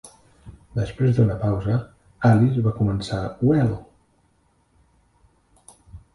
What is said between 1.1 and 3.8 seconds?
d'una pausa, Alice va començar "Well!"